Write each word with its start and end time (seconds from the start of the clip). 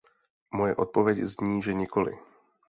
Moje 0.51 0.75
odpověď 0.75 1.19
zní, 1.19 1.61
že 1.61 1.73
nikoli. 1.73 2.19